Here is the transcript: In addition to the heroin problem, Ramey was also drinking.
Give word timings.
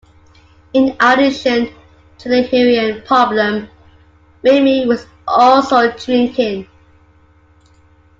In 0.73 0.97
addition 0.99 1.71
to 2.17 2.27
the 2.27 2.41
heroin 2.41 3.03
problem, 3.03 3.69
Ramey 4.43 4.87
was 4.87 5.05
also 5.27 5.91
drinking. 5.91 6.67